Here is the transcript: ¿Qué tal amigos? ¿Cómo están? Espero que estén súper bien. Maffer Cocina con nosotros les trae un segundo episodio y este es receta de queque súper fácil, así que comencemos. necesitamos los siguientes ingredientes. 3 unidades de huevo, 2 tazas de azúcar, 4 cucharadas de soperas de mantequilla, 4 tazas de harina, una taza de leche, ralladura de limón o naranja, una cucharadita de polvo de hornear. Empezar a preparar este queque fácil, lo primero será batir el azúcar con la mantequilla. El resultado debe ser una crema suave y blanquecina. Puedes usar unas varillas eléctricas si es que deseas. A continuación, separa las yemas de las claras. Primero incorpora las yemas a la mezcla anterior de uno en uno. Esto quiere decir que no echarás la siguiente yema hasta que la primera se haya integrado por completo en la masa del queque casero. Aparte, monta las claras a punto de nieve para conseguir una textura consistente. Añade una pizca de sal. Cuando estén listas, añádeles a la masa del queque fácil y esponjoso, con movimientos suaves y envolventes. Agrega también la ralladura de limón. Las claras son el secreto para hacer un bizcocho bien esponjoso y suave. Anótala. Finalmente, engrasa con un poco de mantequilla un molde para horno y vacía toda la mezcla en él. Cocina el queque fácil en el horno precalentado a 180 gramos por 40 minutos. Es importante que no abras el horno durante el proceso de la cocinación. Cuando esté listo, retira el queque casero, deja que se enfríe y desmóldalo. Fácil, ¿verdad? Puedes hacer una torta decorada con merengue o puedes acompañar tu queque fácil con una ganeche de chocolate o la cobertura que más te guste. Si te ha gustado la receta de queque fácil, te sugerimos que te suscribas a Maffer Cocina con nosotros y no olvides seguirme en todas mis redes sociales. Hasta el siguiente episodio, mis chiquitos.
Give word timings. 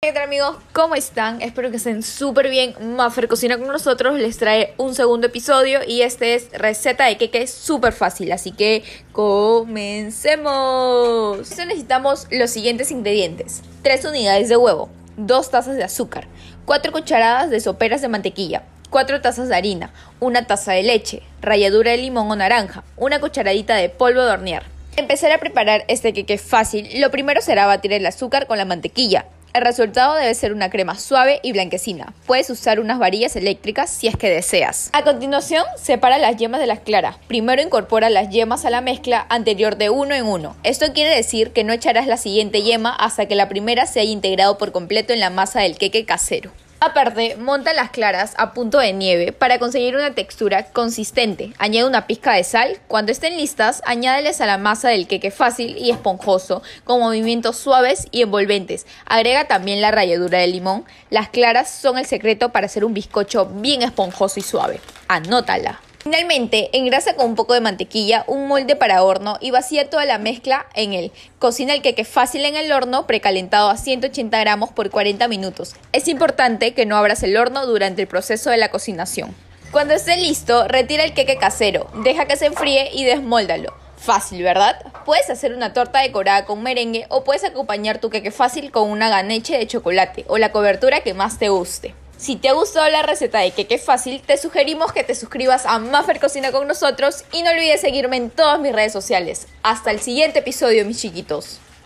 ¿Qué 0.00 0.12
tal 0.12 0.22
amigos? 0.22 0.56
¿Cómo 0.72 0.94
están? 0.94 1.42
Espero 1.42 1.72
que 1.72 1.78
estén 1.78 2.04
súper 2.04 2.48
bien. 2.48 2.76
Maffer 2.94 3.26
Cocina 3.26 3.58
con 3.58 3.66
nosotros 3.66 4.20
les 4.20 4.38
trae 4.38 4.72
un 4.76 4.94
segundo 4.94 5.26
episodio 5.26 5.80
y 5.84 6.02
este 6.02 6.36
es 6.36 6.48
receta 6.52 7.06
de 7.06 7.16
queque 7.16 7.48
súper 7.48 7.92
fácil, 7.92 8.30
así 8.30 8.52
que 8.52 8.84
comencemos. 9.10 10.46
necesitamos 11.40 12.28
los 12.30 12.50
siguientes 12.50 12.92
ingredientes. 12.92 13.62
3 13.82 14.04
unidades 14.04 14.48
de 14.48 14.56
huevo, 14.56 14.88
2 15.16 15.50
tazas 15.50 15.74
de 15.74 15.82
azúcar, 15.82 16.28
4 16.66 16.92
cucharadas 16.92 17.50
de 17.50 17.58
soperas 17.58 18.00
de 18.00 18.06
mantequilla, 18.06 18.62
4 18.90 19.20
tazas 19.20 19.48
de 19.48 19.56
harina, 19.56 19.92
una 20.20 20.46
taza 20.46 20.70
de 20.70 20.84
leche, 20.84 21.24
ralladura 21.42 21.90
de 21.90 21.96
limón 21.96 22.30
o 22.30 22.36
naranja, 22.36 22.84
una 22.96 23.18
cucharadita 23.18 23.74
de 23.74 23.88
polvo 23.88 24.22
de 24.22 24.30
hornear. 24.30 24.75
Empezar 24.98 25.30
a 25.30 25.36
preparar 25.36 25.84
este 25.88 26.14
queque 26.14 26.38
fácil, 26.38 26.88
lo 27.02 27.10
primero 27.10 27.42
será 27.42 27.66
batir 27.66 27.92
el 27.92 28.06
azúcar 28.06 28.46
con 28.46 28.56
la 28.56 28.64
mantequilla. 28.64 29.26
El 29.52 29.60
resultado 29.60 30.14
debe 30.14 30.34
ser 30.34 30.54
una 30.54 30.70
crema 30.70 30.98
suave 30.98 31.38
y 31.42 31.52
blanquecina. 31.52 32.14
Puedes 32.24 32.48
usar 32.48 32.80
unas 32.80 32.98
varillas 32.98 33.36
eléctricas 33.36 33.90
si 33.90 34.06
es 34.06 34.16
que 34.16 34.30
deseas. 34.30 34.88
A 34.94 35.02
continuación, 35.04 35.64
separa 35.76 36.16
las 36.16 36.36
yemas 36.36 36.60
de 36.62 36.66
las 36.66 36.80
claras. 36.80 37.16
Primero 37.28 37.60
incorpora 37.60 38.08
las 38.08 38.30
yemas 38.30 38.64
a 38.64 38.70
la 38.70 38.80
mezcla 38.80 39.26
anterior 39.28 39.76
de 39.76 39.90
uno 39.90 40.14
en 40.14 40.24
uno. 40.24 40.56
Esto 40.62 40.92
quiere 40.94 41.14
decir 41.14 41.52
que 41.52 41.62
no 41.62 41.74
echarás 41.74 42.06
la 42.06 42.16
siguiente 42.16 42.62
yema 42.62 42.94
hasta 42.94 43.26
que 43.26 43.34
la 43.34 43.50
primera 43.50 43.84
se 43.84 44.00
haya 44.00 44.10
integrado 44.10 44.56
por 44.56 44.72
completo 44.72 45.12
en 45.12 45.20
la 45.20 45.28
masa 45.28 45.60
del 45.60 45.76
queque 45.76 46.06
casero. 46.06 46.52
Aparte, 46.78 47.36
monta 47.36 47.72
las 47.72 47.90
claras 47.90 48.34
a 48.36 48.52
punto 48.52 48.78
de 48.78 48.92
nieve 48.92 49.32
para 49.32 49.58
conseguir 49.58 49.96
una 49.96 50.14
textura 50.14 50.64
consistente. 50.72 51.54
Añade 51.58 51.88
una 51.88 52.06
pizca 52.06 52.34
de 52.34 52.44
sal. 52.44 52.78
Cuando 52.86 53.12
estén 53.12 53.38
listas, 53.38 53.82
añádeles 53.86 54.42
a 54.42 54.46
la 54.46 54.58
masa 54.58 54.90
del 54.90 55.06
queque 55.06 55.30
fácil 55.30 55.78
y 55.78 55.90
esponjoso, 55.90 56.62
con 56.84 57.00
movimientos 57.00 57.56
suaves 57.56 58.08
y 58.10 58.22
envolventes. 58.22 58.86
Agrega 59.06 59.46
también 59.46 59.80
la 59.80 59.90
ralladura 59.90 60.38
de 60.38 60.48
limón. 60.48 60.84
Las 61.08 61.30
claras 61.30 61.70
son 61.70 61.96
el 61.96 62.04
secreto 62.04 62.52
para 62.52 62.66
hacer 62.66 62.84
un 62.84 62.92
bizcocho 62.92 63.46
bien 63.46 63.82
esponjoso 63.82 64.38
y 64.38 64.42
suave. 64.42 64.80
Anótala. 65.08 65.80
Finalmente, 66.06 66.70
engrasa 66.72 67.16
con 67.16 67.26
un 67.26 67.34
poco 67.34 67.54
de 67.54 67.60
mantequilla 67.60 68.22
un 68.28 68.46
molde 68.46 68.76
para 68.76 69.02
horno 69.02 69.38
y 69.40 69.50
vacía 69.50 69.90
toda 69.90 70.04
la 70.04 70.18
mezcla 70.18 70.66
en 70.74 70.92
él. 70.92 71.10
Cocina 71.40 71.74
el 71.74 71.82
queque 71.82 72.04
fácil 72.04 72.44
en 72.44 72.54
el 72.54 72.70
horno 72.70 73.08
precalentado 73.08 73.70
a 73.70 73.76
180 73.76 74.38
gramos 74.38 74.70
por 74.70 74.88
40 74.88 75.26
minutos. 75.26 75.74
Es 75.90 76.06
importante 76.06 76.74
que 76.74 76.86
no 76.86 76.96
abras 76.96 77.24
el 77.24 77.36
horno 77.36 77.66
durante 77.66 78.02
el 78.02 78.06
proceso 78.06 78.50
de 78.50 78.56
la 78.56 78.70
cocinación. 78.70 79.34
Cuando 79.72 79.94
esté 79.94 80.16
listo, 80.16 80.68
retira 80.68 81.02
el 81.02 81.12
queque 81.12 81.38
casero, 81.38 81.90
deja 82.04 82.26
que 82.26 82.36
se 82.36 82.46
enfríe 82.46 82.88
y 82.92 83.04
desmóldalo. 83.04 83.74
Fácil, 83.96 84.44
¿verdad? 84.44 84.76
Puedes 85.04 85.28
hacer 85.28 85.54
una 85.54 85.72
torta 85.72 86.02
decorada 86.02 86.44
con 86.44 86.62
merengue 86.62 87.06
o 87.08 87.24
puedes 87.24 87.42
acompañar 87.42 87.98
tu 87.98 88.10
queque 88.10 88.30
fácil 88.30 88.70
con 88.70 88.88
una 88.88 89.08
ganeche 89.08 89.58
de 89.58 89.66
chocolate 89.66 90.24
o 90.28 90.38
la 90.38 90.52
cobertura 90.52 91.00
que 91.00 91.14
más 91.14 91.40
te 91.40 91.48
guste. 91.48 91.96
Si 92.18 92.36
te 92.36 92.48
ha 92.48 92.54
gustado 92.54 92.88
la 92.88 93.02
receta 93.02 93.40
de 93.40 93.50
queque 93.50 93.76
fácil, 93.76 94.22
te 94.22 94.38
sugerimos 94.38 94.90
que 94.92 95.04
te 95.04 95.14
suscribas 95.14 95.66
a 95.66 95.78
Maffer 95.78 96.18
Cocina 96.18 96.50
con 96.50 96.66
nosotros 96.66 97.24
y 97.30 97.42
no 97.42 97.50
olvides 97.50 97.82
seguirme 97.82 98.16
en 98.16 98.30
todas 98.30 98.58
mis 98.58 98.72
redes 98.72 98.92
sociales. 98.92 99.48
Hasta 99.62 99.90
el 99.90 100.00
siguiente 100.00 100.38
episodio, 100.38 100.86
mis 100.86 100.98
chiquitos. 100.98 101.60